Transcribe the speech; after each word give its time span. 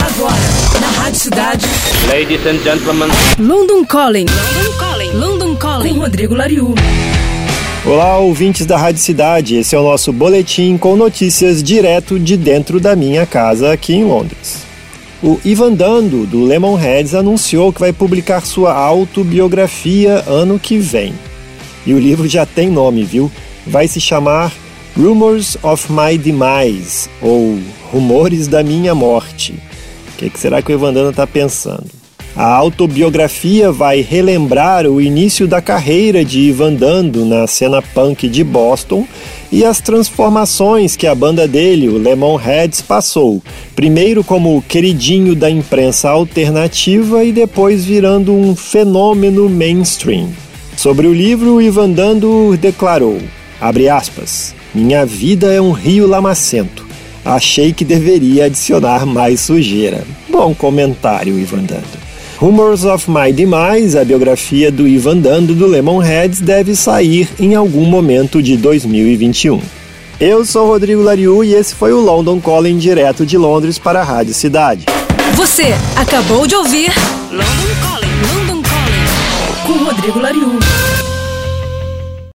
Agora, 0.00 0.34
na 0.80 0.88
Rádio 1.02 1.20
Cidade. 1.20 1.66
Ladies 2.08 2.44
and 2.46 2.58
gentlemen. 2.58 3.08
London 3.38 3.84
Calling. 3.84 4.26
London 4.26 4.76
Calling. 4.76 5.12
London 5.12 5.56
Calling. 5.56 5.94
Com 5.94 6.00
Rodrigo 6.00 6.34
Lariu. 6.34 6.74
Olá, 7.86 8.18
ouvintes 8.18 8.66
da 8.66 8.76
Rádio 8.76 9.00
Cidade. 9.00 9.54
Esse 9.54 9.76
é 9.76 9.78
o 9.78 9.84
nosso 9.84 10.12
boletim 10.12 10.76
com 10.76 10.96
notícias 10.96 11.62
direto 11.62 12.18
de 12.18 12.36
dentro 12.36 12.80
da 12.80 12.96
minha 12.96 13.24
casa 13.24 13.72
aqui 13.72 13.94
em 13.94 14.04
Londres. 14.04 14.62
O 15.22 15.38
Ivan 15.44 15.72
Dando, 15.72 16.26
do 16.26 16.44
Lemonheads, 16.44 17.14
anunciou 17.14 17.72
que 17.72 17.78
vai 17.78 17.92
publicar 17.92 18.44
sua 18.44 18.74
autobiografia 18.74 20.24
ano 20.26 20.58
que 20.58 20.76
vem. 20.78 21.14
E 21.86 21.94
o 21.94 22.00
livro 22.00 22.26
já 22.26 22.44
tem 22.44 22.68
nome, 22.68 23.04
viu? 23.04 23.30
Vai 23.64 23.86
se 23.86 24.00
chamar 24.00 24.52
Rumors 24.94 25.56
of 25.62 25.90
My 25.90 26.18
Demise, 26.18 27.08
ou 27.22 27.58
Rumores 27.90 28.46
da 28.46 28.62
Minha 28.62 28.94
Morte. 28.94 29.54
O 30.12 30.18
que, 30.18 30.28
que 30.28 30.38
será 30.38 30.60
que 30.60 30.70
o 30.70 30.74
Ivan 30.74 30.92
Dando 30.92 31.10
está 31.10 31.26
pensando? 31.26 31.86
A 32.36 32.44
autobiografia 32.44 33.72
vai 33.72 34.02
relembrar 34.02 34.86
o 34.86 35.00
início 35.00 35.48
da 35.48 35.62
carreira 35.62 36.22
de 36.22 36.40
Ivan 36.40 36.74
Dando 36.74 37.24
na 37.24 37.46
cena 37.46 37.80
punk 37.80 38.28
de 38.28 38.44
Boston 38.44 39.06
e 39.50 39.64
as 39.64 39.80
transformações 39.80 40.94
que 40.94 41.06
a 41.06 41.14
banda 41.14 41.48
dele, 41.48 41.88
o 41.88 41.96
Lemonheads, 41.96 42.82
passou. 42.82 43.42
Primeiro 43.74 44.22
como 44.22 44.62
queridinho 44.68 45.34
da 45.34 45.50
imprensa 45.50 46.10
alternativa 46.10 47.24
e 47.24 47.32
depois 47.32 47.82
virando 47.82 48.34
um 48.34 48.54
fenômeno 48.54 49.48
mainstream. 49.48 50.28
Sobre 50.76 51.06
o 51.06 51.14
livro, 51.14 51.62
Ivan 51.62 51.90
Dando 51.90 52.56
declarou, 52.58 53.18
abre 53.58 53.88
aspas, 53.88 54.54
minha 54.74 55.04
vida 55.04 55.52
é 55.52 55.60
um 55.60 55.72
rio 55.72 56.06
lamacento. 56.06 56.86
Achei 57.24 57.72
que 57.72 57.84
deveria 57.84 58.46
adicionar 58.46 59.06
mais 59.06 59.40
sujeira. 59.40 60.02
Bom 60.28 60.54
comentário, 60.54 61.38
Ivan 61.38 61.64
Dando. 61.64 62.02
Rumors 62.38 62.84
of 62.84 63.08
My 63.08 63.32
Demise, 63.32 63.96
a 63.96 64.04
biografia 64.04 64.72
do 64.72 64.88
Ivan 64.88 65.18
Dando 65.18 65.54
do 65.54 65.66
Lemonheads, 65.66 66.40
deve 66.40 66.74
sair 66.74 67.28
em 67.38 67.54
algum 67.54 67.84
momento 67.84 68.42
de 68.42 68.56
2021. 68.56 69.60
Eu 70.18 70.44
sou 70.44 70.66
Rodrigo 70.66 71.02
Lariu 71.02 71.44
e 71.44 71.54
esse 71.54 71.74
foi 71.74 71.92
o 71.92 72.00
London 72.00 72.40
Calling 72.40 72.78
direto 72.78 73.24
de 73.24 73.38
Londres 73.38 73.78
para 73.78 74.00
a 74.00 74.04
Rádio 74.04 74.34
Cidade. 74.34 74.86
Você 75.34 75.74
acabou 75.96 76.46
de 76.46 76.56
ouvir 76.56 76.92
London 77.30 77.44
Calling. 77.80 78.06
London 78.34 78.62
Calling. 78.62 79.66
Com 79.66 79.84
Rodrigo 79.84 80.18
Lariu. 80.18 80.58